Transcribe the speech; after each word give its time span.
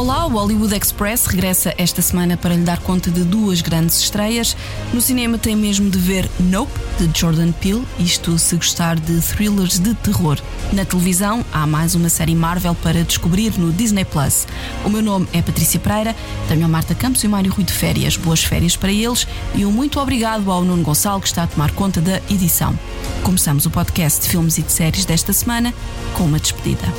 Olá, 0.00 0.24
o 0.24 0.30
Hollywood 0.30 0.74
Express 0.74 1.26
regressa 1.26 1.74
esta 1.76 2.00
semana 2.00 2.34
para 2.34 2.54
lhe 2.54 2.62
dar 2.62 2.78
conta 2.78 3.10
de 3.10 3.22
duas 3.22 3.60
grandes 3.60 4.00
estreias. 4.00 4.56
No 4.94 5.00
cinema 5.02 5.36
tem 5.36 5.54
mesmo 5.54 5.90
de 5.90 5.98
ver 5.98 6.26
Nope, 6.40 6.72
de 6.98 7.20
Jordan 7.20 7.52
Peele, 7.52 7.86
isto 7.98 8.38
se 8.38 8.56
gostar 8.56 8.98
de 8.98 9.20
thrillers 9.20 9.78
de 9.78 9.92
terror. 9.96 10.38
Na 10.72 10.86
televisão 10.86 11.44
há 11.52 11.66
mais 11.66 11.94
uma 11.94 12.08
série 12.08 12.34
Marvel 12.34 12.74
para 12.76 13.04
descobrir 13.04 13.52
no 13.58 13.70
Disney 13.70 14.06
Plus. 14.06 14.46
O 14.86 14.88
meu 14.88 15.02
nome 15.02 15.28
é 15.34 15.42
Patrícia 15.42 15.78
Pereira, 15.78 16.16
tenho 16.48 16.64
a 16.64 16.68
Marta 16.68 16.94
Campos 16.94 17.22
e 17.22 17.26
o 17.26 17.30
Mário 17.30 17.52
Rui 17.52 17.64
de 17.64 17.72
férias. 17.74 18.16
Boas 18.16 18.42
férias 18.42 18.76
para 18.76 18.90
eles 18.90 19.26
e 19.54 19.66
um 19.66 19.70
muito 19.70 20.00
obrigado 20.00 20.50
ao 20.50 20.64
Nuno 20.64 20.82
Gonçalo 20.82 21.20
que 21.20 21.28
está 21.28 21.42
a 21.42 21.46
tomar 21.46 21.72
conta 21.72 22.00
da 22.00 22.22
edição. 22.30 22.74
Começamos 23.22 23.66
o 23.66 23.70
podcast 23.70 24.22
de 24.22 24.30
filmes 24.30 24.56
e 24.56 24.62
de 24.62 24.72
séries 24.72 25.04
desta 25.04 25.34
semana 25.34 25.74
com 26.14 26.24
uma 26.24 26.38
despedida. 26.38 26.90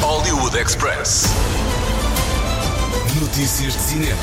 Hollywood 0.00 0.58
Express. 0.58 1.28
Notícias 3.22 3.74
de 3.74 3.80
cinema. 3.80 4.18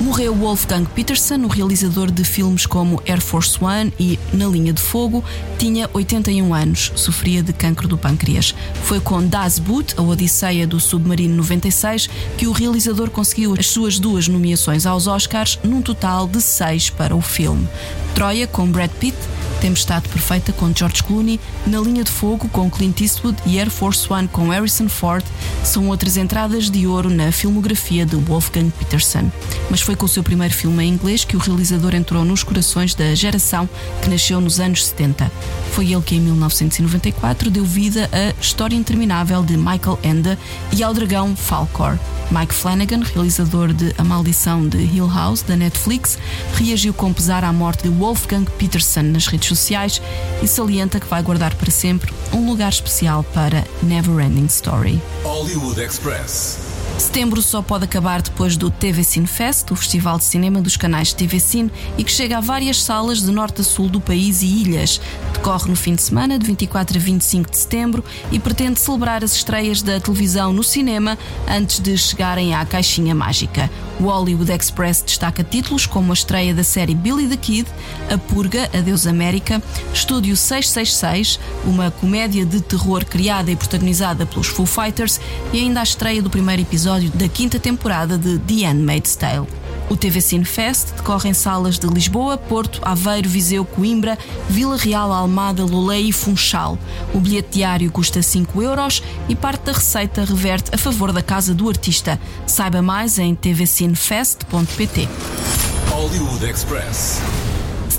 Morreu 0.00 0.34
Wolfgang 0.34 0.84
Peterson, 0.92 1.36
o 1.44 1.46
realizador 1.46 2.10
de 2.10 2.24
filmes 2.24 2.66
como 2.66 3.00
Air 3.06 3.20
Force 3.20 3.56
One 3.62 3.92
e 3.96 4.18
Na 4.32 4.46
Linha 4.46 4.72
de 4.72 4.82
Fogo. 4.82 5.22
Tinha 5.56 5.88
81 5.92 6.52
anos, 6.52 6.90
sofria 6.96 7.40
de 7.40 7.52
cancro 7.52 7.86
do 7.86 7.96
pâncreas. 7.96 8.52
Foi 8.82 8.98
com 8.98 9.24
Das 9.24 9.60
Boot, 9.60 9.94
a 9.96 10.02
Odisseia 10.02 10.66
do 10.66 10.80
Submarino 10.80 11.36
96, 11.36 12.10
que 12.36 12.48
o 12.48 12.52
realizador 12.52 13.08
conseguiu 13.08 13.54
as 13.56 13.68
suas 13.68 14.00
duas 14.00 14.26
nomeações 14.26 14.84
aos 14.84 15.06
Oscars, 15.06 15.60
num 15.62 15.80
total 15.80 16.26
de 16.26 16.42
seis 16.42 16.90
para 16.90 17.14
o 17.14 17.20
filme. 17.20 17.68
Troia, 18.16 18.48
com 18.48 18.66
Brad 18.66 18.90
Pitt, 18.98 19.16
Tempestade 19.62 20.08
Perfeita 20.08 20.52
com 20.52 20.74
George 20.74 21.04
Clooney, 21.04 21.38
Na 21.68 21.78
Linha 21.78 22.02
de 22.02 22.10
Fogo 22.10 22.48
com 22.48 22.68
Clint 22.68 23.00
Eastwood 23.00 23.38
e 23.46 23.60
Air 23.60 23.70
Force 23.70 24.12
One 24.12 24.26
com 24.26 24.48
Harrison 24.48 24.88
Ford 24.88 25.24
são 25.62 25.86
outras 25.86 26.16
entradas 26.16 26.68
de 26.68 26.84
ouro 26.84 27.08
na 27.08 27.30
filmografia 27.30 28.04
de 28.04 28.16
Wolfgang 28.16 28.72
Peterson. 28.76 29.30
Mas 29.70 29.80
foi 29.80 29.94
com 29.94 30.04
o 30.04 30.08
seu 30.08 30.24
primeiro 30.24 30.52
filme 30.52 30.82
em 30.82 30.88
inglês 30.88 31.24
que 31.24 31.36
o 31.36 31.38
realizador 31.38 31.94
entrou 31.94 32.24
nos 32.24 32.42
corações 32.42 32.92
da 32.96 33.14
geração 33.14 33.68
que 34.02 34.10
nasceu 34.10 34.40
nos 34.40 34.58
anos 34.58 34.84
70. 34.84 35.30
Foi 35.70 35.92
ele 35.92 36.02
que 36.02 36.16
em 36.16 36.20
1994 36.20 37.48
deu 37.48 37.64
vida 37.64 38.10
à 38.12 38.34
História 38.42 38.74
Interminável 38.74 39.44
de 39.44 39.56
Michael 39.56 39.98
Ende 40.02 40.36
e 40.76 40.82
ao 40.82 40.92
dragão 40.92 41.36
Falcor. 41.36 41.96
Mike 42.30 42.54
Flanagan, 42.54 43.02
realizador 43.02 43.74
de 43.74 43.94
A 43.98 44.02
Maldição 44.02 44.66
de 44.66 44.78
Hill 44.78 45.06
House, 45.06 45.42
da 45.42 45.54
Netflix, 45.54 46.18
reagiu 46.54 46.94
com 46.94 47.12
pesar 47.12 47.44
à 47.44 47.52
morte 47.52 47.82
de 47.82 47.90
Wolfgang 47.90 48.46
Peterson 48.58 49.02
nas 49.02 49.26
redes 49.26 49.51
sociais 49.58 50.00
e 50.42 50.48
salienta 50.48 50.98
que 50.98 51.06
vai 51.06 51.22
guardar 51.22 51.54
para 51.54 51.70
sempre 51.70 52.12
um 52.32 52.48
lugar 52.48 52.70
especial 52.70 53.22
para 53.34 53.64
Neverending 53.82 54.46
Story. 54.46 55.00
Hollywood 55.24 55.80
Express. 55.80 56.71
Setembro 57.02 57.42
só 57.42 57.60
pode 57.60 57.84
acabar 57.84 58.22
depois 58.22 58.56
do 58.56 58.70
TV 58.70 59.02
Cine 59.02 59.26
Fest, 59.26 59.72
o 59.72 59.76
festival 59.76 60.18
de 60.18 60.24
cinema 60.24 60.62
dos 60.62 60.76
canais 60.76 61.12
TV 61.12 61.40
Cine, 61.40 61.70
e 61.98 62.04
que 62.04 62.12
chega 62.12 62.38
a 62.38 62.40
várias 62.40 62.80
salas 62.80 63.20
de 63.20 63.30
norte 63.32 63.60
a 63.60 63.64
sul 63.64 63.88
do 63.88 64.00
país 64.00 64.40
e 64.40 64.46
ilhas. 64.46 65.00
Decorre 65.32 65.68
no 65.68 65.74
fim 65.74 65.96
de 65.96 66.02
semana, 66.02 66.38
de 66.38 66.46
24 66.46 66.96
a 66.96 67.00
25 67.00 67.50
de 67.50 67.58
setembro, 67.58 68.04
e 68.30 68.38
pretende 68.38 68.78
celebrar 68.78 69.24
as 69.24 69.34
estreias 69.34 69.82
da 69.82 69.98
televisão 69.98 70.52
no 70.52 70.62
cinema 70.62 71.18
antes 71.48 71.80
de 71.80 71.98
chegarem 71.98 72.54
à 72.54 72.64
caixinha 72.64 73.16
mágica. 73.16 73.68
O 73.98 74.04
Hollywood 74.04 74.52
Express 74.52 75.02
destaca 75.02 75.42
títulos 75.42 75.86
como 75.86 76.12
a 76.12 76.14
estreia 76.14 76.54
da 76.54 76.64
série 76.64 76.94
Billy 76.94 77.26
the 77.26 77.36
Kid, 77.36 77.68
A 78.10 78.16
Purga, 78.16 78.70
Adeus 78.72 79.08
América, 79.08 79.60
Estúdio 79.92 80.36
666, 80.36 81.40
uma 81.64 81.90
comédia 81.90 82.46
de 82.46 82.60
terror 82.60 83.04
criada 83.04 83.50
e 83.50 83.56
protagonizada 83.56 84.24
pelos 84.24 84.46
Foo 84.46 84.66
Fighters, 84.66 85.20
e 85.52 85.58
ainda 85.58 85.80
a 85.80 85.82
estreia 85.82 86.22
do 86.22 86.30
primeiro 86.30 86.62
episódio 86.62 86.91
da 87.00 87.28
quinta 87.28 87.58
temporada 87.58 88.18
de 88.18 88.38
The 88.38 88.66
Handmaid's 88.66 89.16
Tale. 89.16 89.46
O 89.88 89.96
TV 89.96 90.20
Cine 90.20 90.44
Fest 90.44 90.92
decorre 90.96 91.28
em 91.28 91.34
salas 91.34 91.78
de 91.78 91.86
Lisboa, 91.86 92.38
Porto, 92.38 92.80
Aveiro, 92.82 93.28
Viseu, 93.28 93.64
Coimbra, 93.64 94.18
Vila 94.48 94.76
Real, 94.76 95.12
Almada, 95.12 95.64
Lolé 95.64 96.00
e 96.00 96.12
Funchal. 96.12 96.78
O 97.12 97.20
bilhete 97.20 97.50
diário 97.52 97.90
custa 97.90 98.22
5 98.22 98.62
euros 98.62 99.02
e 99.28 99.34
parte 99.34 99.64
da 99.64 99.72
receita 99.72 100.24
reverte 100.24 100.74
a 100.74 100.78
favor 100.78 101.12
da 101.12 101.22
casa 101.22 101.54
do 101.54 101.68
artista. 101.68 102.18
Saiba 102.46 102.80
mais 102.80 103.18
em 103.18 103.34
tvcinefest.pt. 103.34 105.08
Hollywood 105.90 106.44
Express. 106.44 107.20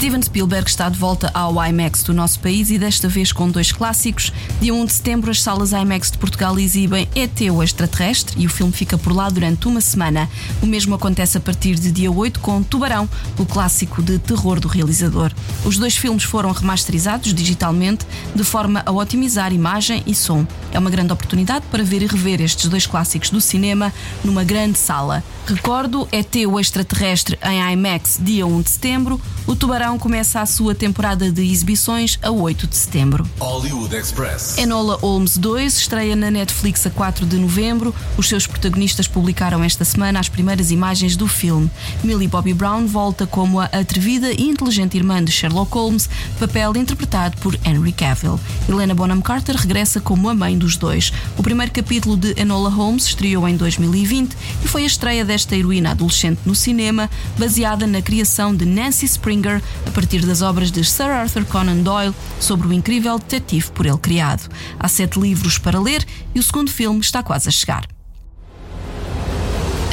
Steven 0.03 0.21
Spielberg 0.21 0.69
está 0.69 0.89
de 0.89 0.99
volta 0.99 1.31
ao 1.33 1.65
IMAX 1.65 2.03
do 2.03 2.13
nosso 2.13 2.37
país 2.41 2.69
e 2.69 2.77
desta 2.77 3.07
vez 3.07 3.31
com 3.31 3.49
dois 3.49 3.71
clássicos. 3.71 4.33
Dia 4.59 4.73
1 4.73 4.85
de 4.85 4.91
setembro, 4.91 5.31
as 5.31 5.41
salas 5.41 5.71
IMAX 5.71 6.11
de 6.11 6.17
Portugal 6.17 6.59
exibem 6.59 7.07
ET 7.15 7.39
o 7.49 7.63
Extraterrestre 7.63 8.35
e 8.37 8.45
o 8.45 8.49
filme 8.49 8.73
fica 8.73 8.97
por 8.97 9.15
lá 9.15 9.29
durante 9.29 9.65
uma 9.65 9.79
semana. 9.79 10.29
O 10.61 10.65
mesmo 10.65 10.93
acontece 10.93 11.37
a 11.37 11.39
partir 11.39 11.75
de 11.75 11.89
dia 11.89 12.11
8 12.11 12.41
com 12.41 12.61
Tubarão, 12.61 13.07
o 13.39 13.45
clássico 13.45 14.03
de 14.03 14.19
terror 14.19 14.59
do 14.59 14.67
realizador. 14.67 15.31
Os 15.63 15.77
dois 15.77 15.95
filmes 15.95 16.25
foram 16.25 16.51
remasterizados 16.51 17.33
digitalmente 17.33 18.05
de 18.35 18.43
forma 18.43 18.83
a 18.85 18.91
otimizar 18.91 19.53
imagem 19.53 20.03
e 20.05 20.13
som. 20.13 20.45
É 20.73 20.77
uma 20.77 20.89
grande 20.89 21.13
oportunidade 21.13 21.63
para 21.71 21.81
ver 21.81 22.01
e 22.01 22.07
rever 22.07 22.41
estes 22.41 22.67
dois 22.67 22.85
clássicos 22.85 23.29
do 23.29 23.39
cinema 23.39 23.93
numa 24.21 24.43
grande 24.43 24.77
sala. 24.77 25.23
Recordo, 25.45 26.07
ET 26.11 26.35
o 26.47 26.59
Extraterrestre 26.59 27.37
em 27.41 27.71
IMAX, 27.73 28.19
dia 28.21 28.45
1 28.45 28.61
de 28.61 28.69
setembro. 28.69 29.21
O 29.45 29.55
Tubarão 29.55 29.92
começa 29.97 30.41
a 30.41 30.45
sua 30.45 30.75
temporada 30.75 31.31
de 31.31 31.41
exibições 31.41 32.17
a 32.21 32.31
8 32.31 32.67
de 32.67 32.75
setembro. 32.75 33.27
Hollywood 33.39 33.95
Express. 33.95 34.57
Enola 34.57 34.95
Holmes 34.97 35.37
2 35.37 35.77
estreia 35.77 36.15
na 36.15 36.29
Netflix 36.29 36.85
a 36.85 36.89
4 36.89 37.25
de 37.25 37.37
novembro. 37.37 37.93
Os 38.17 38.27
seus 38.27 38.47
protagonistas 38.47 39.07
publicaram 39.07 39.63
esta 39.63 39.85
semana 39.85 40.19
as 40.19 40.29
primeiras 40.29 40.71
imagens 40.71 41.15
do 41.15 41.27
filme. 41.27 41.69
Millie 42.03 42.27
Bobby 42.27 42.53
Brown 42.53 42.85
volta 42.87 43.25
como 43.25 43.59
a 43.59 43.65
atrevida 43.65 44.31
e 44.31 44.43
inteligente 44.43 44.97
irmã 44.97 45.23
de 45.23 45.31
Sherlock 45.31 45.73
Holmes, 45.73 46.09
papel 46.39 46.75
interpretado 46.75 47.37
por 47.37 47.57
Henry 47.65 47.91
Cavill. 47.91 48.39
Helena 48.67 48.95
Bonham 48.95 49.21
Carter 49.21 49.55
regressa 49.55 49.99
como 49.99 50.29
a 50.29 50.33
mãe 50.33 50.57
dos 50.57 50.77
dois. 50.77 51.11
O 51.37 51.43
primeiro 51.43 51.71
capítulo 51.71 52.15
de 52.17 52.33
Enola 52.39 52.69
Holmes 52.69 53.05
estreou 53.05 53.47
em 53.47 53.55
2020 53.55 54.35
e 54.63 54.67
foi 54.67 54.83
a 54.83 54.87
estreia 54.87 55.25
desta 55.25 55.55
heroína 55.55 55.91
adolescente 55.91 56.39
no 56.45 56.55
cinema, 56.55 57.09
baseada 57.37 57.85
na 57.87 58.01
criação 58.01 58.55
de 58.55 58.65
Nancy 58.65 59.05
Springer 59.05 59.61
a 59.87 59.91
partir 59.91 60.25
das 60.25 60.41
obras 60.41 60.71
de 60.71 60.83
Sir 60.83 61.09
Arthur 61.09 61.45
Conan 61.45 61.83
Doyle 61.83 62.13
sobre 62.39 62.67
o 62.67 62.73
incrível 62.73 63.17
detetive 63.17 63.71
por 63.71 63.85
ele 63.85 63.97
criado. 63.97 64.49
Há 64.79 64.87
sete 64.87 65.19
livros 65.19 65.57
para 65.57 65.79
ler 65.79 66.05
e 66.33 66.39
o 66.39 66.43
segundo 66.43 66.71
filme 66.71 66.99
está 66.99 67.23
quase 67.23 67.49
a 67.49 67.51
chegar. 67.51 67.87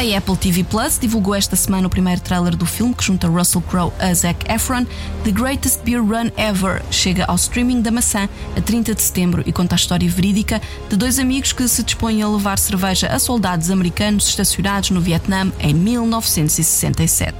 A 0.00 0.16
Apple 0.16 0.34
TV 0.34 0.64
Plus 0.64 0.98
divulgou 0.98 1.34
esta 1.34 1.54
semana 1.54 1.86
o 1.86 1.90
primeiro 1.90 2.22
trailer 2.22 2.56
do 2.56 2.64
filme 2.64 2.94
que 2.94 3.04
junta 3.04 3.28
Russell 3.28 3.60
Crowe 3.60 3.92
a 3.98 4.14
Zac 4.14 4.50
Efron. 4.50 4.86
The 5.24 5.30
Greatest 5.30 5.82
Beer 5.82 6.02
Run 6.02 6.30
Ever 6.38 6.82
chega 6.90 7.26
ao 7.26 7.34
streaming 7.34 7.82
da 7.82 7.90
maçã 7.90 8.26
a 8.56 8.62
30 8.62 8.94
de 8.94 9.02
setembro 9.02 9.42
e 9.44 9.52
conta 9.52 9.74
a 9.74 9.76
história 9.76 10.08
verídica 10.08 10.58
de 10.88 10.96
dois 10.96 11.18
amigos 11.18 11.52
que 11.52 11.68
se 11.68 11.82
dispõem 11.82 12.22
a 12.22 12.28
levar 12.28 12.58
cerveja 12.58 13.08
a 13.08 13.18
soldados 13.18 13.70
americanos 13.70 14.26
estacionados 14.26 14.88
no 14.88 15.02
Vietnã 15.02 15.52
em 15.60 15.74
1967. 15.74 17.36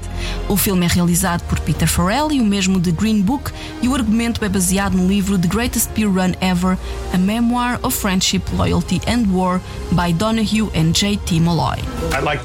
O 0.47 0.55
filme 0.55 0.85
é 0.85 0.89
realizado 0.89 1.43
por 1.45 1.59
Peter 1.61 1.89
Farrelly, 1.89 2.43
o 2.43 2.45
mesmo 2.45 2.79
de 2.79 2.93
Green 2.93 3.23
Book, 3.23 3.51
e 3.81 3.89
o 3.89 3.95
argumento 3.95 4.45
é 4.45 4.51
baseado 4.51 4.99
no 4.99 5.09
livro 5.09 5.39
The 5.39 5.49
Greatest 5.49 5.93
Beer 5.95 6.11
Run 6.11 6.35
Ever: 6.43 6.77
A 7.15 7.17
Memoir 7.17 7.79
of 7.83 7.97
Friendship, 7.97 8.43
Loyalty 8.53 9.01
and 9.07 9.33
War 9.33 9.63
by 9.93 10.13
Donahue 10.13 10.71
and 10.75 10.93
J.T. 10.93 11.41
Molloy. 11.41 11.79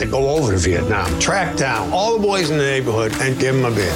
I'd 0.06 0.12
like 0.12 0.22
to 0.22 0.24
go 0.24 0.38
over 0.38 0.52
to 0.52 0.58
Vietnam, 0.60 1.20
track 1.20 1.58
down 1.58 1.92
all 1.92 2.16
the 2.16 2.22
boys 2.22 2.52
in 2.52 2.60
the 2.60 2.64
neighborhood, 2.64 3.12
and 3.22 3.40
give 3.40 3.56
them 3.56 3.66
a 3.66 3.76
beer. 3.76 3.92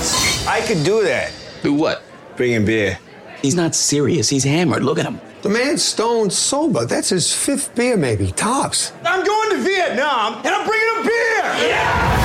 I 0.47 0.63
could 0.65 0.83
do 0.83 1.03
that. 1.03 1.31
Do 1.61 1.71
what? 1.73 2.01
Bring 2.35 2.53
him 2.53 2.65
beer. 2.65 2.97
He's 3.43 3.53
not 3.53 3.75
serious. 3.75 4.27
He's 4.27 4.43
hammered. 4.43 4.83
Look 4.83 4.97
at 4.97 5.05
him. 5.05 5.21
The 5.43 5.49
man's 5.49 5.83
stone 5.83 6.31
sober. 6.31 6.85
That's 6.85 7.09
his 7.09 7.31
fifth 7.31 7.75
beer, 7.75 7.95
maybe, 7.95 8.31
tops. 8.31 8.91
I'm 9.05 9.23
going 9.23 9.51
to 9.51 9.61
Vietnam, 9.61 10.37
and 10.37 10.47
I'm 10.47 10.65
bringing 10.65 10.89
a 10.97 11.03
beer. 11.03 11.43
Yeah! 11.69 12.19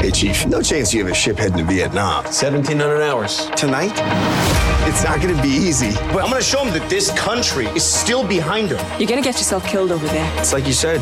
Hey, 0.00 0.12
Chief, 0.12 0.46
no 0.46 0.62
chance 0.62 0.94
you 0.94 1.02
have 1.02 1.10
a 1.10 1.14
ship 1.14 1.38
heading 1.38 1.58
to 1.58 1.64
Vietnam. 1.64 2.22
1,700 2.22 3.02
hours. 3.02 3.50
Tonight? 3.56 4.57
It's 4.88 5.04
not 5.04 5.20
going 5.20 5.36
to 5.36 5.42
be 5.42 5.50
easy. 5.50 5.90
But 6.14 6.22
I'm 6.24 6.30
going 6.30 6.40
to 6.40 6.42
show 6.42 6.64
him 6.64 6.72
that 6.72 6.88
this 6.88 7.10
country 7.10 7.66
is 7.76 7.84
still 7.84 8.26
behind 8.26 8.70
him. 8.70 8.78
You're 8.98 9.06
gonna 9.06 9.20
get 9.20 9.36
yourself 9.36 9.66
killed 9.66 9.92
over 9.92 10.06
there. 10.06 10.32
It's 10.38 10.54
like 10.54 10.66
you 10.66 10.72
said, 10.72 10.98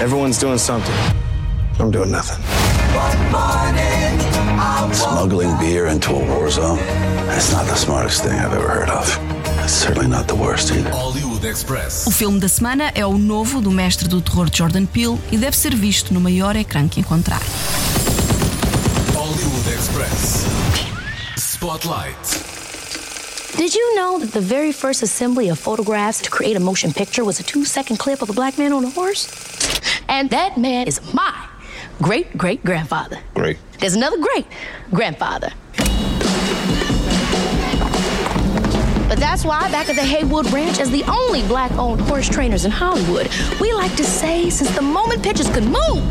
everyone's 0.00 0.38
doing 0.38 0.56
something. 0.56 0.94
I'm 1.78 1.90
doing 1.90 2.10
nothing. 2.10 2.42
Smuggling 4.94 5.54
beer 5.58 5.88
into 5.88 6.12
a 6.12 6.24
war 6.24 6.48
zone? 6.48 6.78
That's 7.28 7.52
not 7.52 7.66
the 7.66 7.74
smartest 7.76 8.22
thing 8.24 8.38
I've 8.38 8.54
ever 8.54 8.68
heard 8.68 8.88
of. 8.88 9.06
It's 9.62 9.74
certainly 9.74 10.08
not 10.08 10.28
the 10.28 10.34
worst 10.34 10.72
either. 10.72 10.88
Hollywood 10.88 11.44
Express. 11.44 12.06
O 12.06 12.10
filme 12.10 12.40
da 12.40 12.48
semana 12.48 12.90
é 12.94 13.04
o 13.04 13.18
novo 13.18 13.60
do 13.60 13.70
mestre 13.70 14.08
do 14.08 14.22
terror 14.22 14.48
Jordan 14.50 14.86
Peele 14.86 15.18
e 15.30 15.36
deve 15.36 15.58
ser 15.58 15.74
visto 15.74 16.14
no 16.14 16.20
maior 16.22 16.56
ecrã 16.56 16.88
que 16.88 17.00
encontrar. 17.00 17.42
Express. 19.68 20.46
Spotlight. 21.36 22.55
Did 23.56 23.74
you 23.74 23.96
know 23.96 24.18
that 24.18 24.32
the 24.32 24.40
very 24.40 24.70
first 24.70 25.02
assembly 25.02 25.48
of 25.48 25.58
photographs 25.58 26.20
to 26.20 26.30
create 26.30 26.56
a 26.56 26.60
motion 26.60 26.92
picture 26.92 27.24
was 27.24 27.40
a 27.40 27.42
two 27.42 27.64
second 27.64 27.96
clip 27.96 28.20
of 28.20 28.28
a 28.28 28.34
black 28.34 28.58
man 28.58 28.70
on 28.70 28.84
a 28.84 28.90
horse? 28.90 29.26
And 30.10 30.28
that 30.28 30.58
man 30.58 30.86
is 30.86 31.00
my 31.14 31.48
great 32.02 32.36
great 32.36 32.62
grandfather. 32.62 33.18
Great. 33.32 33.56
There's 33.78 33.94
another 33.94 34.18
great 34.18 34.46
grandfather. 34.90 35.52
But 39.08 39.18
that's 39.18 39.42
why, 39.42 39.70
back 39.70 39.88
at 39.88 39.96
the 39.96 40.02
Haywood 40.02 40.52
Ranch, 40.52 40.78
as 40.78 40.90
the 40.90 41.04
only 41.04 41.40
black 41.46 41.72
owned 41.72 42.02
horse 42.02 42.28
trainers 42.28 42.66
in 42.66 42.70
Hollywood, 42.70 43.30
we 43.58 43.72
like 43.72 43.96
to 43.96 44.04
say 44.04 44.50
since 44.50 44.70
the 44.74 44.82
moment 44.82 45.22
pictures 45.22 45.48
could 45.48 45.64
move, 45.64 46.04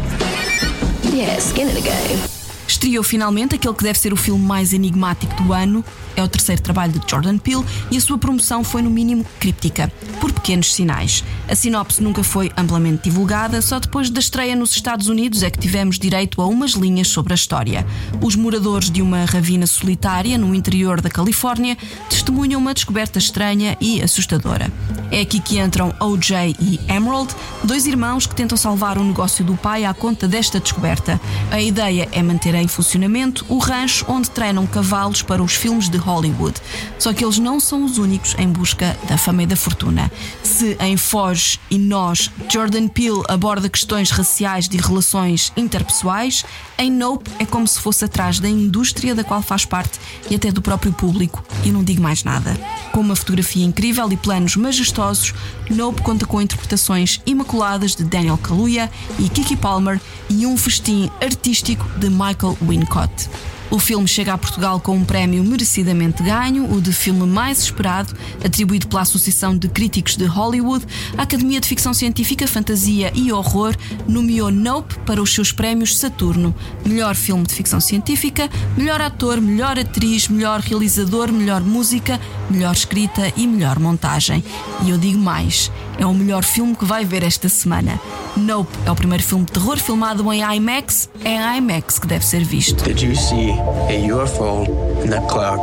yeah, 1.14 1.38
skin 1.38 1.68
in 1.68 1.76
the 1.76 1.82
game. 1.82 2.35
Estreou 2.76 3.04
finalmente 3.06 3.56
aquele 3.56 3.74
que 3.74 3.86
deve 3.86 3.98
ser 3.98 4.12
o 4.12 4.18
filme 4.18 4.46
mais 4.46 4.74
enigmático 4.74 5.42
do 5.42 5.54
ano. 5.54 5.84
É 6.14 6.22
o 6.22 6.28
terceiro 6.28 6.62
trabalho 6.62 6.92
de 6.92 7.10
Jordan 7.10 7.38
Peele 7.38 7.64
e 7.90 7.96
a 7.96 8.02
sua 8.02 8.18
promoção 8.18 8.66
foi, 8.66 8.82
no 8.82 8.90
mínimo, 8.90 9.26
críptica, 9.40 9.90
por 10.20 10.30
pequenos 10.34 10.74
sinais. 10.74 11.24
A 11.48 11.56
sinopse 11.56 12.04
nunca 12.04 12.22
foi 12.22 12.52
amplamente 12.58 13.04
divulgada, 13.04 13.62
só 13.62 13.80
depois 13.80 14.10
da 14.10 14.20
estreia 14.20 14.58
nos 14.58 14.72
Estados 14.76 15.08
Unidos 15.08 15.42
é 15.42 15.50
que 15.50 15.58
tivemos 15.58 15.98
direito 15.98 16.42
a 16.42 16.48
umas 16.48 16.72
linhas 16.72 17.08
sobre 17.08 17.32
a 17.32 17.36
história. 17.36 17.88
Os 18.22 18.36
moradores 18.36 18.92
de 18.92 19.02
uma 19.02 19.24
ravina 19.24 19.66
solitária 19.66 20.38
no 20.38 20.54
interior 20.54 21.00
da 21.00 21.10
Califórnia 21.10 21.78
testemunham 22.10 22.60
uma 22.60 22.74
descoberta 22.74 23.20
estranha 23.20 23.78
e 23.80 24.02
assustadora. 24.02 24.70
É 25.16 25.22
aqui 25.22 25.40
que 25.40 25.60
entram 25.60 25.96
OJ 25.98 26.58
e 26.60 26.78
Emerald, 26.90 27.34
dois 27.64 27.88
irmãos 27.88 28.28
que 28.28 28.36
tentam 28.36 28.58
salvar 28.58 28.98
o 28.98 29.04
negócio 29.04 29.46
do 29.46 29.56
pai 29.56 29.86
à 29.86 29.94
conta 29.94 30.28
desta 30.28 30.60
descoberta. 30.60 31.22
A 31.50 31.62
ideia 31.62 32.10
é 32.12 32.22
manter 32.22 32.54
em 32.54 32.68
funcionamento 32.68 33.46
o 33.48 33.58
rancho 33.58 34.04
onde 34.10 34.30
treinam 34.30 34.68
cavalos 34.68 35.22
para 35.22 35.42
os 35.42 35.54
filmes 35.54 35.88
de 35.88 35.96
Hollywood. 35.96 36.60
Só 37.00 37.14
que 37.14 37.24
eles 37.24 37.40
não 37.40 37.62
são 37.62 37.86
os 37.86 37.98
únicos 37.98 38.36
em 38.38 38.50
busca 38.50 39.00
da 39.08 39.18
fama 39.18 39.44
e 39.44 39.46
da 39.46 39.56
fortuna. 39.56 40.12
Se 40.44 40.76
em 40.82 40.98
Foge 40.98 41.62
e 41.72 41.78
Nós 41.78 42.30
Jordan 42.52 42.90
Peele 42.90 43.24
aborda 43.30 43.70
questões 43.70 44.12
raciais 44.12 44.68
de 44.68 44.76
relações 44.76 45.54
interpessoais, 45.56 46.44
em 46.78 46.92
Nope 46.92 47.32
é 47.40 47.46
como 47.46 47.66
se 47.66 47.80
fosse 47.80 48.04
atrás 48.04 48.38
da 48.38 48.50
indústria 48.50 49.16
da 49.16 49.24
qual 49.24 49.42
faz 49.42 49.64
parte 49.64 49.98
e 50.30 50.36
até 50.36 50.52
do 50.52 50.62
próprio 50.62 50.92
público. 50.92 51.42
E 51.64 51.72
não 51.72 51.86
digo 51.86 52.02
mais 52.02 52.26
nada. 52.26 52.54
Com 52.96 53.02
uma 53.02 53.16
fotografia 53.18 53.66
incrível 53.66 54.10
e 54.10 54.16
planos 54.16 54.56
majestosos, 54.56 55.34
Nope 55.70 56.02
conta 56.02 56.26
com 56.26 56.42
interpretações 56.42 57.20
imaculadas 57.26 57.94
de 57.94 58.06
Daniel 58.06 58.38
Kaluuya 58.38 58.90
e 59.20 59.28
Kiki 59.28 59.58
Palmer 59.58 60.00
e 60.30 60.46
um 60.46 60.56
festim 60.56 61.12
artístico 61.22 61.86
de 62.00 62.10
Michael 62.10 62.58
Wincott. 62.66 63.30
O 63.72 63.80
filme 63.80 64.08
chega 64.08 64.34
a 64.34 64.38
Portugal 64.38 64.80
com 64.80 64.96
um 64.96 65.04
prémio 65.04 65.44
merecidamente 65.44 66.22
ganho, 66.22 66.72
o 66.72 66.80
de 66.80 66.94
filme 66.94 67.26
mais 67.26 67.60
esperado, 67.60 68.14
atribuído 68.44 68.88
pela 68.88 69.02
Associação 69.02 69.58
de 69.58 69.68
Críticos 69.68 70.16
de 70.16 70.26
Hollywood. 70.26 70.86
A 71.18 71.24
Academia 71.24 71.60
de 71.60 71.68
Ficção 71.68 71.94
Científica, 71.94 72.48
Fantasia 72.48 73.12
e 73.16 73.32
Horror 73.32 73.76
nomeou 74.08 74.52
Nope 74.52 74.96
para 75.00 75.22
os 75.22 75.34
seus 75.34 75.52
prémios 75.52 75.98
Saturno: 75.98 76.54
melhor 76.86 77.16
filme 77.16 77.46
de 77.46 77.54
ficção 77.54 77.80
científica, 77.80 78.50
melhor 78.78 79.02
ator, 79.02 79.42
melhor 79.42 79.80
atriz, 79.80 80.28
melhor 80.28 80.60
realizador, 80.60 81.32
melhor 81.32 81.62
música, 81.62 82.20
melhor 82.50 82.74
escrita 82.74 83.34
e 83.36 83.48
melhor 83.48 83.80
montagem. 83.80 84.44
E 84.84 84.92
eu 84.92 84.98
digo 84.98 85.20
mais: 85.20 85.72
é 85.98 86.06
o 86.06 86.14
melhor 86.14 86.44
filme 86.44 86.76
que 86.76 86.86
vai 86.86 87.04
ver 87.04 87.24
esta 87.24 87.50
semana. 87.50 88.00
Nope 88.38 88.78
é 88.86 88.92
o 88.92 88.96
primeiro 88.96 89.24
filme 89.24 89.46
de 89.46 89.54
terror 89.54 89.78
filmado 89.78 90.32
em 90.32 90.42
IMAX. 90.42 91.10
É 91.24 91.32
em 91.32 91.58
IMAX 91.58 91.98
que 91.98 92.08
deve 92.08 92.26
ser 92.26 92.44
visto. 92.44 92.84
Did 92.84 93.02
you 93.02 93.16
see 93.16 93.55
a 93.90 94.08
UFO 94.10 94.66
in 95.04 95.10
that 95.10 95.28
cloud? 95.30 95.60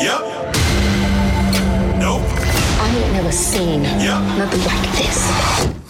Yep. 0.00 0.20
Nope. 1.98 2.22
I 2.80 2.88
ain't 2.96 3.12
never 3.12 3.32
seen 3.32 3.82
Yeah. 3.84 4.20
nothing 4.38 4.64
like 4.64 4.90
this. 4.96 5.81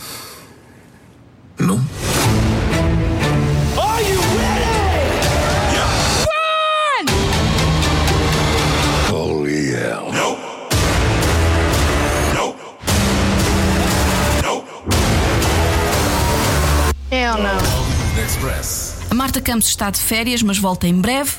Marta 19.32 19.50
Campos 19.50 19.68
está 19.68 19.88
de 19.88 19.98
férias, 19.98 20.42
mas 20.42 20.58
volta 20.58 20.86
em 20.86 21.00
breve. 21.00 21.30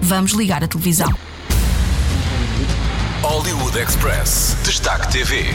Vamos 0.00 0.30
ligar 0.30 0.62
a 0.62 0.68
televisão. 0.68 1.12
Hollywood 3.22 3.76
Express. 3.76 4.56
Destaque 4.62 5.10
TV. 5.10 5.46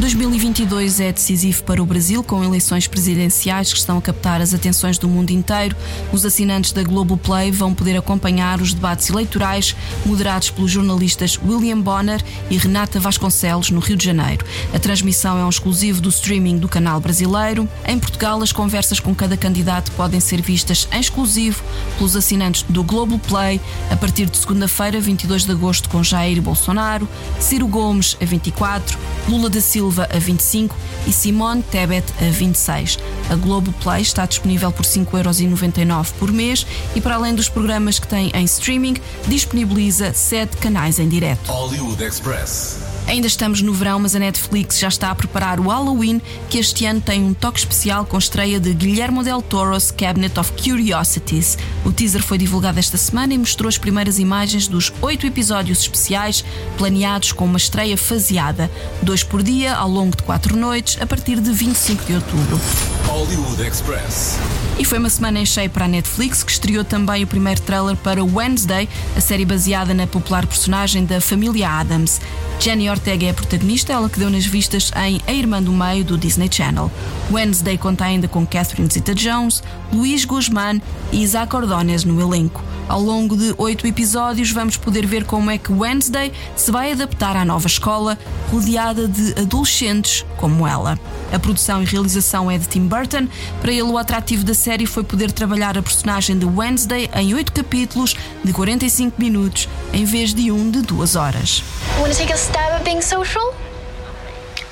2022 0.00 0.98
é 0.98 1.12
decisivo 1.12 1.62
para 1.62 1.80
o 1.80 1.86
Brasil, 1.86 2.22
com 2.24 2.42
eleições 2.42 2.88
presidenciais 2.88 3.72
que 3.72 3.78
estão 3.78 3.96
a 3.96 4.02
captar 4.02 4.40
as 4.40 4.52
atenções 4.52 4.98
do 4.98 5.08
mundo 5.08 5.30
inteiro. 5.30 5.76
Os 6.12 6.26
assinantes 6.26 6.72
da 6.72 6.82
Globoplay 6.82 7.52
vão 7.52 7.72
poder 7.72 7.96
acompanhar 7.96 8.60
os 8.60 8.74
debates 8.74 9.08
eleitorais 9.08 9.74
moderados 10.04 10.50
pelos 10.50 10.72
jornalistas 10.72 11.38
William 11.46 11.80
Bonner 11.80 12.20
e 12.50 12.58
Renata 12.58 12.98
Vasconcelos, 12.98 13.70
no 13.70 13.78
Rio 13.78 13.96
de 13.96 14.04
Janeiro. 14.04 14.44
A 14.74 14.80
transmissão 14.80 15.38
é 15.38 15.44
um 15.44 15.48
exclusivo 15.48 16.00
do 16.00 16.08
streaming 16.08 16.58
do 16.58 16.68
canal 16.68 16.98
brasileiro. 17.00 17.68
Em 17.86 17.98
Portugal, 17.98 18.42
as 18.42 18.50
conversas 18.50 18.98
com 18.98 19.14
cada 19.14 19.36
candidato 19.36 19.92
podem 19.92 20.18
ser 20.18 20.42
vistas 20.42 20.88
em 20.92 20.98
exclusivo 20.98 21.62
pelos 21.96 22.16
assinantes 22.16 22.64
do 22.68 22.82
Globoplay 22.82 23.60
a 23.90 23.96
partir 23.96 24.26
de 24.26 24.36
segunda-feira, 24.36 25.00
22 25.00 25.44
de 25.44 25.52
agosto, 25.52 25.88
com 25.88 26.02
Jair 26.02 26.42
Bolsonaro, 26.42 27.08
Ciro 27.38 27.68
Gomes 27.68 28.16
a 28.20 28.24
24, 28.24 28.98
Lula 29.28 29.48
da 29.48 29.60
Silva 29.60 29.83
a 29.88 30.18
25 30.18 30.76
e 31.06 31.12
Simone 31.12 31.62
Tebet 31.62 32.04
a 32.20 32.30
26. 32.30 32.98
A 33.30 33.34
Globoplay 33.36 34.02
está 34.02 34.24
disponível 34.26 34.72
por 34.72 34.84
5,99€ 34.84 36.12
por 36.18 36.32
mês 36.32 36.66
e, 36.94 37.00
para 37.00 37.16
além 37.16 37.34
dos 37.34 37.48
programas 37.48 37.98
que 37.98 38.08
tem 38.08 38.30
em 38.34 38.44
streaming, 38.44 38.96
disponibiliza 39.26 40.12
7 40.12 40.56
canais 40.56 40.98
em 40.98 41.08
direto. 41.08 41.50
Hollywood 41.50 42.02
Express. 42.02 42.93
Ainda 43.06 43.26
estamos 43.26 43.60
no 43.60 43.72
verão, 43.72 44.00
mas 44.00 44.16
a 44.16 44.18
Netflix 44.18 44.78
já 44.78 44.88
está 44.88 45.10
a 45.10 45.14
preparar 45.14 45.60
o 45.60 45.68
Halloween, 45.68 46.20
que 46.48 46.58
este 46.58 46.86
ano 46.86 47.00
tem 47.00 47.22
um 47.22 47.34
toque 47.34 47.58
especial 47.58 48.06
com 48.06 48.16
a 48.16 48.18
estreia 48.18 48.58
de 48.58 48.72
Guillermo 48.72 49.22
del 49.22 49.42
Toro's 49.42 49.90
Cabinet 49.90 50.38
of 50.40 50.52
Curiosities. 50.52 51.58
O 51.84 51.92
teaser 51.92 52.22
foi 52.22 52.38
divulgado 52.38 52.78
esta 52.78 52.96
semana 52.96 53.34
e 53.34 53.38
mostrou 53.38 53.68
as 53.68 53.76
primeiras 53.76 54.18
imagens 54.18 54.66
dos 54.66 54.92
oito 55.02 55.26
episódios 55.26 55.80
especiais 55.80 56.44
planeados 56.78 57.32
com 57.32 57.44
uma 57.44 57.58
estreia 57.58 57.96
faseada, 57.96 58.70
dois 59.02 59.22
por 59.22 59.42
dia 59.42 59.74
ao 59.74 59.88
longo 59.88 60.16
de 60.16 60.22
quatro 60.22 60.56
noites, 60.56 60.96
a 61.00 61.06
partir 61.06 61.40
de 61.40 61.52
25 61.52 62.04
de 62.04 62.14
outubro. 62.14 62.60
Hollywood 63.06 63.62
Express. 63.62 64.38
E 64.76 64.84
foi 64.84 64.98
uma 64.98 65.08
semana 65.08 65.38
em 65.38 65.46
cheio 65.46 65.70
para 65.70 65.84
a 65.84 65.88
Netflix, 65.88 66.42
que 66.42 66.50
estreou 66.50 66.84
também 66.84 67.22
o 67.22 67.26
primeiro 67.28 67.60
trailer 67.60 67.96
para 67.96 68.24
Wednesday, 68.24 68.88
a 69.16 69.20
série 69.20 69.44
baseada 69.44 69.94
na 69.94 70.04
popular 70.04 70.44
personagem 70.46 71.04
da 71.04 71.20
família 71.20 71.70
Adams. 71.70 72.20
Jenny 72.58 72.90
Ortega 72.90 73.26
é 73.26 73.30
a 73.30 73.34
protagonista, 73.34 73.92
ela 73.92 74.10
que 74.10 74.18
deu 74.18 74.28
nas 74.28 74.44
vistas 74.44 74.90
em 74.96 75.20
A 75.28 75.32
Irmã 75.32 75.62
do 75.62 75.72
Meio 75.72 76.04
do 76.04 76.18
Disney 76.18 76.48
Channel. 76.50 76.90
Wednesday 77.30 77.78
conta 77.78 78.04
ainda 78.04 78.26
com 78.26 78.44
Catherine 78.44 78.90
Zeta-Jones, 78.92 79.62
Luís 79.92 80.24
Guzmán 80.24 80.80
e 81.12 81.22
Isaac 81.22 81.54
Ordóñez 81.54 82.04
no 82.04 82.20
elenco. 82.20 82.73
Ao 82.88 83.00
longo 83.00 83.36
de 83.36 83.54
oito 83.56 83.86
episódios, 83.86 84.50
vamos 84.50 84.76
poder 84.76 85.06
ver 85.06 85.24
como 85.24 85.50
é 85.50 85.56
que 85.56 85.72
Wednesday 85.72 86.32
se 86.54 86.70
vai 86.70 86.92
adaptar 86.92 87.36
à 87.36 87.44
nova 87.44 87.66
escola, 87.66 88.18
rodeada 88.50 89.08
de 89.08 89.32
adolescentes 89.40 90.24
como 90.36 90.66
ela. 90.66 90.98
A 91.32 91.38
produção 91.38 91.82
e 91.82 91.86
realização 91.86 92.50
é 92.50 92.58
de 92.58 92.68
Tim 92.68 92.86
Burton. 92.86 93.26
Para 93.60 93.72
ele, 93.72 93.82
o 93.82 93.96
atrativo 93.96 94.44
da 94.44 94.54
série 94.54 94.86
foi 94.86 95.02
poder 95.02 95.32
trabalhar 95.32 95.78
a 95.78 95.82
personagem 95.82 96.38
de 96.38 96.44
Wednesday 96.44 97.10
em 97.14 97.34
oito 97.34 97.52
capítulos 97.52 98.14
de 98.44 98.52
45 98.52 99.20
minutos, 99.20 99.68
em 99.92 100.04
vez 100.04 100.34
de 100.34 100.52
um 100.52 100.70
de 100.70 100.82
duas 100.82 101.16
horas. 101.16 101.62
Want 101.98 102.12
to 102.12 102.18
take 102.18 102.32
a 102.32 102.36
stab 102.36 102.72
at 102.74 102.84
being 102.84 103.00
social? 103.00 103.54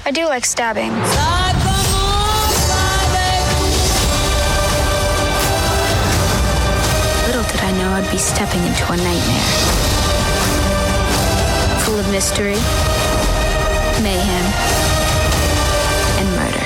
I 0.05 0.13
do 0.13 0.29
like 0.29 0.47
stabbing. 0.47 0.91
I'd 7.95 8.11
be 8.11 8.17
stepping 8.17 8.65
into 8.65 8.85
a 8.91 8.97
nightmare. 8.97 9.49
Full 11.85 11.99
of 11.99 12.11
mystery, 12.11 12.57
mayhem, 14.03 14.47
and 16.19 16.29
murder. 16.37 16.65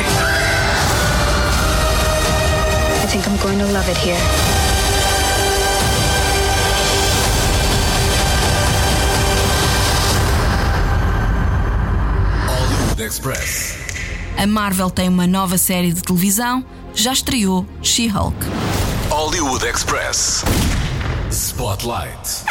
I 3.03 3.07
think 3.09 3.27
I'm 3.27 3.37
going 3.43 3.59
to 3.59 3.67
love 3.73 3.89
it 3.89 3.97
here. 3.97 4.21
Hollywood 12.47 13.01
Express. 13.01 13.77
A 14.39 14.47
Marvel 14.47 14.91
tem 14.91 15.09
uma 15.09 15.27
nova 15.27 15.59
série 15.59 15.93
de 15.93 16.03
televisão, 16.03 16.65
já 16.95 17.13
estreou 17.13 17.67
She-Hulk. 17.83 18.37
Hollywood 19.11 19.65
Express. 19.67 20.45
Spotlight. 21.57 22.45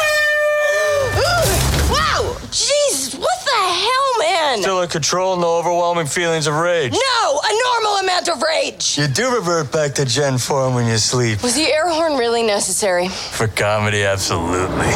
wow! 1.91 2.37
Jesus, 2.49 3.13
what 3.13 3.37
the 3.45 3.51
hell, 3.51 4.19
man? 4.19 4.61
Still 4.61 4.81
in 4.81 4.89
control, 4.89 5.37
no 5.37 5.57
overwhelming 5.57 6.07
feelings 6.07 6.47
of 6.47 6.55
rage. 6.55 6.91
No, 6.91 7.39
a 7.39 7.61
normal 7.67 7.97
amount 7.97 8.29
of 8.29 8.41
rage. 8.41 8.97
You 8.97 9.07
do 9.07 9.35
revert 9.35 9.71
back 9.71 9.93
to 9.95 10.05
Gen 10.05 10.39
form 10.39 10.73
when 10.73 10.87
you 10.87 10.97
sleep. 10.97 11.43
Was 11.43 11.53
the 11.53 11.71
air 11.71 11.87
horn 11.87 12.17
really 12.17 12.41
necessary? 12.41 13.09
For 13.09 13.47
comedy, 13.47 14.03
absolutely. 14.03 14.89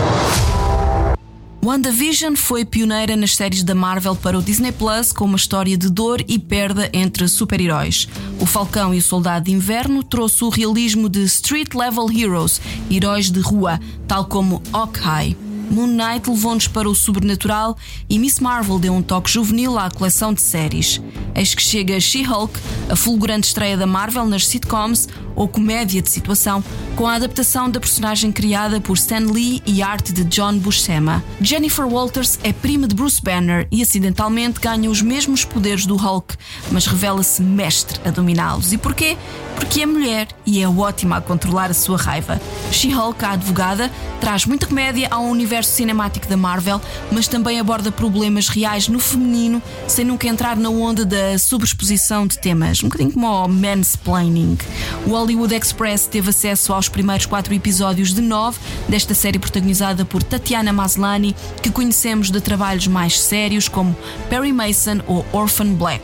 WandaVision 1.62 2.36
foi 2.38 2.64
pioneira 2.64 3.18
nas 3.18 3.36
séries 3.36 3.64
da 3.64 3.76
Marvel 3.76 4.16
para 4.16 4.40
o 4.40 4.42
Disney 4.42 4.72
Plus 4.72 5.12
com 5.12 5.26
uma 5.26 5.36
história 5.36 5.78
de 5.78 5.90
dor 5.90 6.24
e 6.26 6.40
perda 6.40 6.90
entre 6.94 7.28
super-heróis. 7.28 8.08
O 8.40 8.46
Falcão 8.46 8.94
e 8.94 9.00
o 9.00 9.02
Soldado 9.02 9.46
de 9.46 9.52
Inverno 9.52 10.02
trouxe 10.02 10.46
o 10.46 10.50
realismo 10.50 11.10
de 11.10 11.22
street 11.26 11.76
level 11.76 12.10
heroes, 12.10 12.62
heróis 12.90 13.30
de 13.30 13.42
rua, 13.42 13.78
tal 14.08 14.24
como 14.24 14.64
Hawkeye. 14.72 15.36
Moon 15.70 15.88
Knight 15.88 16.30
levou-nos 16.30 16.68
para 16.68 16.90
o 16.90 16.96
sobrenatural 16.96 17.78
e 18.10 18.18
Miss 18.18 18.40
Marvel 18.40 18.80
deu 18.80 18.94
um 18.94 19.04
toque 19.04 19.30
juvenil 19.30 19.78
à 19.78 19.92
coleção 19.92 20.34
de 20.34 20.42
séries. 20.42 21.02
Eis 21.36 21.54
que 21.54 21.62
chega 21.62 22.00
She-Hulk, 22.00 22.60
a 22.90 22.96
fulgurante 22.96 23.48
estreia 23.48 23.78
da 23.78 23.86
Marvel 23.86 24.26
nas 24.26 24.48
sitcoms 24.48 25.08
ou 25.40 25.48
comédia 25.48 26.02
de 26.02 26.10
situação, 26.10 26.62
com 26.98 27.08
a 27.08 27.16
adaptação 27.16 27.72
da 27.72 27.80
personagem 27.80 28.30
criada 28.30 28.82
por 28.82 28.98
Stan 28.98 29.32
Lee 29.32 29.64
e 29.66 29.82
arte 29.82 30.12
de 30.12 30.26
John 30.26 30.58
Buscema. 30.58 31.24
Jennifer 31.40 31.88
Walters 31.88 32.38
é 32.44 32.52
prima 32.52 32.90
de 32.90 32.94
Bruce 32.94 33.22
Banner 33.22 33.66
e 33.72 33.82
acidentalmente 33.82 34.60
ganha 34.60 34.92
os 34.92 35.02
mesmos 35.02 35.46
poderes 35.46 35.86
do 35.86 35.96
Hulk, 35.96 36.36
mas 36.72 36.86
revela-se 36.86 37.42
mestre 37.42 38.02
a 38.06 38.12
dominá-los. 38.12 38.74
E 38.74 38.78
porquê? 38.78 39.18
Porque 39.56 39.82
é 39.82 39.86
mulher 39.86 40.28
e 40.46 40.62
é 40.62 40.68
ótima 40.68 41.18
a 41.18 41.22
controlar 41.22 41.72
a 41.72 41.74
sua 41.74 41.98
raiva. 41.98 42.42
She-Hulk, 42.72 43.24
a 43.24 43.32
advogada, 43.32 43.92
traz 44.20 44.46
muita 44.46 44.68
comédia 44.68 45.08
ao 45.10 45.24
universo 45.24 45.72
cinemático 45.72 46.28
da 46.28 46.36
Marvel, 46.36 46.82
mas 47.12 47.28
também 47.28 47.60
aborda 47.60 47.92
problemas 47.92 48.50
reais 48.50 48.88
no 48.88 49.00
feminino, 49.00 49.62
sem 49.88 50.04
nunca 50.04 50.28
entrar 50.28 50.58
na 50.58 50.70
onda 50.70 51.06
da 51.06 51.38
sobreexposição 51.38 52.28
de 52.28 52.38
temas, 52.38 52.84
um 52.84 52.88
bocadinho 52.88 53.12
como 53.12 53.28
o 53.28 53.48
mansplaining. 53.48 54.58
O 55.06 55.12
Hollywood 55.30 55.54
Express 55.54 56.08
teve 56.08 56.32
acesso 56.32 56.74
aos 56.74 56.90
primeiros 56.90 57.28
quatro 57.28 57.54
episódios 57.54 58.16
de 58.16 58.20
nove 58.22 58.58
desta 58.88 59.14
série 59.14 59.38
protagonizada 59.38 60.04
por 60.04 60.24
Tatiana 60.24 60.74
Maslany, 60.74 61.36
que 61.62 61.70
conhecemos 61.70 62.32
de 62.32 62.42
trabalhos 62.42 62.88
mais 62.88 63.20
sérios 63.20 63.68
como 63.68 63.96
Perry 64.28 64.52
Mason 64.52 65.02
ou 65.06 65.24
Orphan 65.32 65.76
Black. 65.76 66.04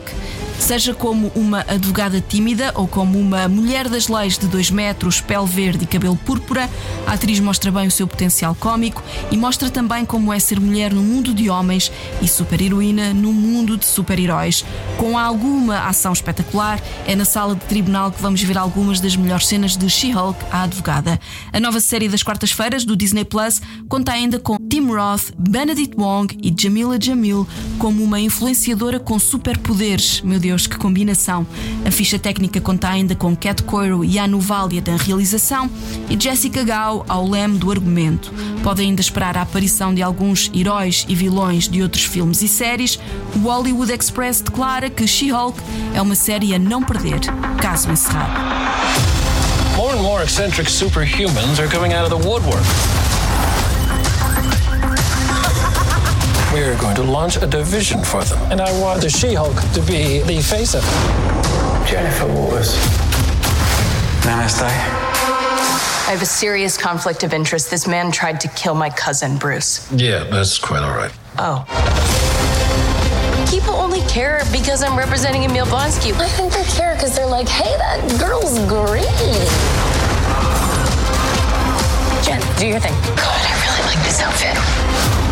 Seja 0.58 0.94
como 0.94 1.30
uma 1.34 1.60
advogada 1.68 2.20
tímida 2.20 2.72
ou 2.74 2.88
como 2.88 3.18
uma 3.18 3.48
mulher 3.48 3.88
das 3.88 4.08
leis 4.08 4.36
de 4.36 4.48
2 4.48 4.70
metros, 4.70 5.20
pele 5.20 5.46
verde 5.46 5.84
e 5.84 5.86
cabelo 5.86 6.16
púrpura, 6.16 6.68
a 7.06 7.12
atriz 7.12 7.38
mostra 7.38 7.70
bem 7.70 7.86
o 7.86 7.90
seu 7.90 8.06
potencial 8.06 8.54
cômico 8.54 9.02
e 9.30 9.36
mostra 9.36 9.70
também 9.70 10.04
como 10.04 10.32
é 10.32 10.38
ser 10.38 10.58
mulher 10.58 10.92
no 10.92 11.02
mundo 11.02 11.32
de 11.32 11.48
homens 11.48 11.92
e 12.20 12.26
super-heroína 12.26 13.14
no 13.14 13.32
mundo 13.32 13.76
de 13.76 13.84
super-heróis. 13.84 14.64
Com 14.96 15.16
alguma 15.16 15.86
ação 15.86 16.12
espetacular, 16.12 16.80
é 17.06 17.14
na 17.14 17.24
sala 17.24 17.54
de 17.54 17.64
tribunal 17.66 18.10
que 18.10 18.20
vamos 18.20 18.42
ver 18.42 18.58
algumas 18.58 18.98
das 18.98 19.14
melhores 19.14 19.46
cenas 19.46 19.76
de 19.76 19.88
She-Hulk, 19.88 20.46
a 20.50 20.62
advogada. 20.62 21.20
A 21.52 21.60
nova 21.60 21.80
série 21.80 22.08
das 22.08 22.22
quartas-feiras 22.22 22.84
do 22.84 22.96
Disney 22.96 23.24
Plus 23.24 23.60
conta 23.88 24.12
ainda 24.12 24.40
com 24.40 24.56
Tim 24.68 24.86
Roth, 24.88 25.32
Benedict 25.38 25.96
Wong 25.96 26.36
e 26.42 26.52
Jamila 26.56 26.98
Jamil 27.00 27.46
como 27.78 28.02
uma 28.02 28.18
influenciadora 28.18 28.98
com 28.98 29.18
superpoderes. 29.18 30.20
Meu 30.22 30.40
Deus, 30.46 30.68
que 30.68 30.76
combinação! 30.76 31.44
A 31.84 31.90
ficha 31.90 32.20
técnica 32.20 32.60
conta 32.60 32.88
ainda 32.88 33.16
com 33.16 33.34
Cat 33.34 33.64
Coiro 33.64 34.04
e 34.04 34.16
Anu 34.16 34.38
Valia 34.38 34.80
da 34.80 34.94
realização 34.94 35.68
e 36.08 36.16
Jessica 36.16 36.62
Gao 36.62 37.04
ao 37.08 37.28
leme 37.28 37.58
do 37.58 37.68
argumento. 37.68 38.32
Pode 38.62 38.80
ainda 38.80 39.00
esperar 39.00 39.36
a 39.36 39.42
aparição 39.42 39.92
de 39.92 40.02
alguns 40.02 40.48
heróis 40.54 41.04
e 41.08 41.16
vilões 41.16 41.68
de 41.68 41.82
outros 41.82 42.04
filmes 42.04 42.42
e 42.42 42.48
séries. 42.48 42.96
O 43.34 43.40
Hollywood 43.40 43.92
Express 43.92 44.40
declara 44.40 44.88
que 44.88 45.04
She-Hulk 45.04 45.60
é 45.94 46.00
uma 46.00 46.14
série 46.14 46.54
a 46.54 46.60
não 46.60 46.80
perder, 46.80 47.18
caso 47.60 47.90
encerrado. 47.90 48.40
More 49.76 49.98
and 49.98 50.02
more 50.02 50.22
eccentric 50.22 50.70
superhumans 50.70 51.58
are 51.58 51.68
coming 51.68 51.92
out 51.92 52.04
of 52.04 52.10
the 52.10 52.28
woodwork. 52.28 52.62
We 56.56 56.62
are 56.62 56.78
going 56.78 56.96
to 56.96 57.02
launch 57.02 57.36
a 57.36 57.46
division 57.46 58.02
for 58.02 58.24
them. 58.24 58.50
And 58.50 58.62
I 58.62 58.80
want 58.80 59.02
the 59.02 59.10
She 59.10 59.34
Hulk 59.34 59.60
to 59.74 59.82
be 59.82 60.22
the 60.22 60.40
face 60.40 60.74
of 60.74 60.82
it. 60.82 61.86
Jennifer 61.86 62.26
Waters. 62.26 62.74
Namaste. 64.24 64.62
I 64.62 66.10
have 66.10 66.22
a 66.22 66.24
serious 66.24 66.78
conflict 66.78 67.24
of 67.24 67.34
interest. 67.34 67.70
This 67.70 67.86
man 67.86 68.10
tried 68.10 68.40
to 68.40 68.48
kill 68.48 68.74
my 68.74 68.88
cousin, 68.88 69.36
Bruce. 69.36 69.92
Yeah, 69.92 70.24
that's 70.24 70.56
quite 70.56 70.82
all 70.82 70.96
right. 70.96 71.12
Oh. 71.38 71.60
People 73.50 73.74
only 73.74 74.00
care 74.08 74.42
because 74.50 74.82
I'm 74.82 74.96
representing 74.98 75.42
Emil 75.42 75.66
Blonsky. 75.66 76.14
I 76.14 76.26
think 76.26 76.54
they 76.54 76.64
care 76.74 76.94
because 76.94 77.14
they're 77.14 77.26
like, 77.26 77.48
hey, 77.48 77.76
that 77.76 78.00
girl's 78.18 78.58
green. 78.60 79.04
Jen, 82.24 82.40
do 82.58 82.66
your 82.66 82.80
thing. 82.80 82.94
God, 83.14 83.44
I 83.44 83.52
really 83.60 83.94
like 83.94 84.02
this 84.06 84.22
outfit. 84.22 85.25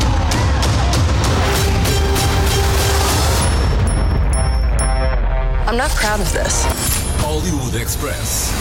I'm 5.74 5.78
not 5.78 5.92
proud 5.96 6.20
of 6.20 6.32
this. 6.32 6.64
Hollywood 7.20 7.76
Express. 7.76 8.52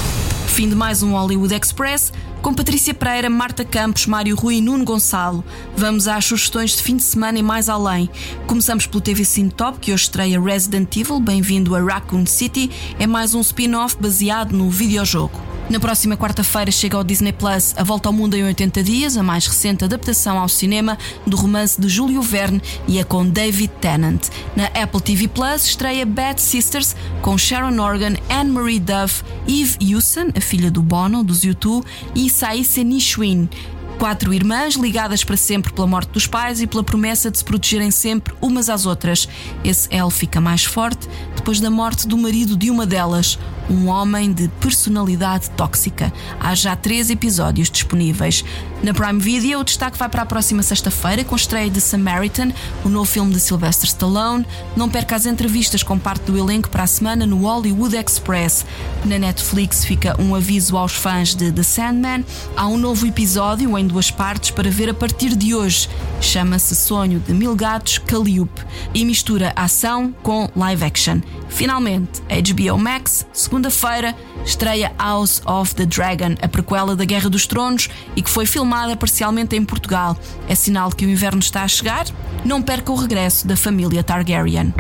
Fim 0.48 0.68
de 0.68 0.74
mais 0.74 1.04
um 1.04 1.12
Hollywood 1.12 1.54
Express 1.54 2.12
com 2.42 2.56
Patrícia 2.56 2.92
Pereira, 2.92 3.30
Marta 3.30 3.64
Campos, 3.64 4.08
Mário 4.08 4.36
Rui 4.36 4.56
e 4.56 4.62
Nuno 4.62 4.84
Gonçalo. 4.84 5.46
Vamos 5.78 6.08
às 6.08 6.26
sugestões 6.26 6.72
de 6.72 6.82
fim 6.82 6.98
de 6.98 7.04
semana 7.04 7.38
e 7.38 7.44
mais 7.44 7.70
além. 7.70 8.10
Começamos 8.48 8.88
pelo 8.88 9.00
TV 9.00 9.24
Cine 9.26 9.52
Top, 9.52 9.78
que 9.78 9.94
hoje 9.94 10.06
estreia 10.06 10.42
Resident 10.42 10.98
Evil, 10.98 11.20
bem-vindo 11.20 11.76
a 11.76 11.82
Raccoon 11.82 12.26
City. 12.26 12.72
É 12.98 13.06
mais 13.06 13.36
um 13.36 13.42
spin-off 13.42 13.96
baseado 14.02 14.52
no 14.54 14.72
videojogo. 14.72 15.53
Na 15.70 15.80
próxima 15.80 16.18
quarta-feira 16.18 16.70
chega 16.72 16.98
ao 16.98 17.04
Disney 17.04 17.32
Plus 17.32 17.74
A 17.78 17.84
Volta 17.84 18.10
ao 18.10 18.14
Mundo 18.14 18.36
em 18.36 18.44
80 18.44 18.84
Dias, 18.84 19.16
a 19.16 19.24
mais 19.24 19.48
recente 19.48 19.84
adaptação 19.84 20.38
ao 20.38 20.50
cinema 20.50 20.98
do 21.26 21.38
romance 21.38 21.80
de 21.80 21.88
Júlio 21.88 22.22
Verne 22.22 22.62
e 22.86 23.00
é 23.00 23.04
com 23.04 23.26
David 23.26 23.72
Tennant. 23.80 24.28
Na 24.56 24.66
Apple 24.68 25.02
TV 25.02 25.28
Plus 25.28 25.66
estreia 25.66 26.06
Bad 26.06 26.42
Sisters 26.42 26.96
com 27.22 27.38
Sharon 27.38 27.82
Organ, 27.82 28.16
Anne-Marie 28.30 28.80
Duff, 28.80 29.24
Eve 29.48 29.78
Hewson, 29.80 30.32
a 30.36 30.42
filha 30.42 30.70
do 30.70 30.84
Bono, 30.84 31.24
dos 31.24 31.42
U2, 31.42 31.84
e 32.14 32.30
Saïssa 32.30 32.84
Nishwin. 32.84 33.50
Quatro 33.98 34.34
irmãs 34.34 34.76
ligadas 34.76 35.24
para 35.24 35.38
sempre 35.38 35.72
pela 35.72 35.88
morte 35.88 36.10
dos 36.10 36.28
pais 36.28 36.62
e 36.62 36.68
pela 36.68 36.84
promessa 36.84 37.32
de 37.32 37.38
se 37.38 37.44
protegerem 37.44 37.90
sempre 37.90 38.34
umas 38.42 38.70
às 38.70 38.86
outras. 38.86 39.30
Esse 39.64 39.88
elo 39.96 40.10
fica 40.10 40.42
mais 40.42 40.66
forte 40.66 41.08
depois 41.36 41.60
da 41.60 41.72
morte 41.72 42.08
do 42.08 42.18
marido 42.18 42.58
de 42.58 42.70
uma 42.70 42.86
delas, 42.86 43.40
um 43.70 43.88
homem 43.88 44.32
de 44.32 44.48
personalidade 44.60 45.50
tóxica. 45.52 46.12
Há 46.40 46.54
já 46.56 46.76
três 46.76 47.10
episódios 47.10 47.70
disponíveis. 47.70 48.44
Na 48.82 48.94
Prime 48.94 49.20
Video, 49.20 49.60
o 49.60 49.64
destaque 49.64 49.98
vai 49.98 50.10
para 50.10 50.24
a 50.24 50.26
próxima 50.26 50.62
sexta-feira 50.62 51.24
com 51.24 51.36
estreia 51.36 51.70
de 51.70 51.80
Samaritan, 51.80 52.52
o 52.84 52.90
novo 52.90 53.10
filme 53.10 53.34
de 53.34 53.40
Sylvester 53.40 53.88
Stallone. 53.88 54.46
Não 54.76 54.90
perca 54.90 55.16
as 55.16 55.26
entrevistas 55.26 55.84
com 55.84 55.98
parte 55.98 56.30
do 56.30 56.38
elenco 56.38 56.70
para 56.70 56.84
a 56.84 56.88
semana 56.88 57.26
no 57.26 57.38
Hollywood 57.38 57.96
Express. 57.96 58.66
Na 59.06 59.18
Netflix 59.18 59.86
fica 59.86 60.20
um 60.22 60.36
aviso 60.36 60.78
aos 60.78 60.94
fãs 60.94 61.34
de 61.34 61.52
The 61.52 61.64
Sandman. 61.64 62.26
Há 62.58 62.68
um 62.68 62.78
novo 62.78 63.08
episódio 63.08 63.78
em 63.78 63.88
duas 63.88 64.12
partes 64.12 64.52
para 64.52 64.70
ver 64.70 64.90
a 64.90 64.94
partir 64.94 65.36
de 65.36 65.56
hoje. 65.56 65.90
Chama-se 66.20 66.76
Sonho 66.76 67.20
de 67.20 67.34
Mil 67.34 67.56
Gatos 67.56 67.98
Calliope 68.00 68.62
e 68.94 69.06
mistura 69.06 69.54
ação 69.56 70.14
com 70.22 70.50
live 70.56 70.84
action. 70.84 71.22
Finalmente, 71.50 72.22
HBO 72.22 72.78
Max, 72.78 73.26
segunda-feira, 73.54 74.16
estreia 74.44 74.92
House 74.98 75.40
of 75.46 75.76
the 75.76 75.86
Dragon, 75.86 76.34
a 76.42 76.48
prequela 76.48 76.96
da 76.96 77.06
Guerra 77.06 77.30
dos 77.30 77.46
Tronos 77.46 77.88
e 78.16 78.22
que 78.24 78.30
foi 78.30 78.48
filmada 78.48 78.98
parcialmente 78.98 79.56
em 79.56 79.64
Portugal. 79.64 80.18
É 80.50 80.56
sinal 80.56 80.90
de 80.90 80.96
que 80.96 81.06
o 81.06 81.10
inverno 81.10 81.38
está 81.38 81.62
a 81.62 81.68
chegar? 81.68 82.08
Não 82.44 82.64
perca 82.64 82.92
o 82.92 82.96
regresso 82.96 83.46
da 83.48 83.56
família 83.56 84.04
Targaryen. 84.04 84.74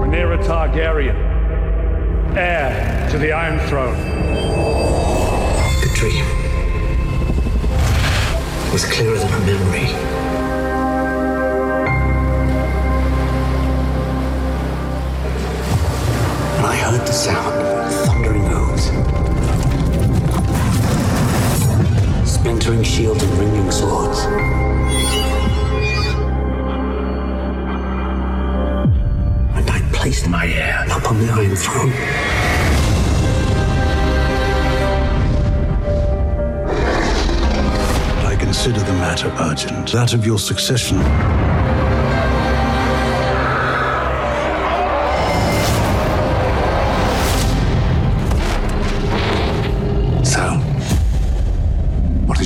Rhaenyra 0.00 0.38
Targaryen, 0.38 1.14
heir 2.34 3.10
to 3.10 3.18
the 3.18 3.28
Iron 3.28 3.58
Throne. 3.68 3.94
The 5.82 5.88
dream 6.00 6.24
was 8.72 8.86
clearer 8.86 9.18
than 9.18 9.34
a 9.34 9.38
memory. 9.40 10.19
I 16.70 16.76
heard 16.76 17.04
the 17.04 17.12
sound 17.12 17.60
of 17.66 17.92
thundering 18.06 18.44
hooves, 18.44 18.84
splintering 22.32 22.84
shields 22.84 23.20
and 23.24 23.38
ringing 23.40 23.70
swords. 23.72 24.20
And 29.56 29.68
I 29.68 29.80
placed 29.92 30.28
my 30.28 30.46
heir 30.46 30.86
upon 30.96 31.18
the 31.18 31.32
Iron 31.32 31.56
Throne. 31.56 31.92
I 38.26 38.36
consider 38.38 38.78
the 38.78 38.92
matter 38.92 39.34
urgent. 39.40 39.90
That 39.90 40.14
of 40.14 40.24
your 40.24 40.38
succession. 40.38 40.98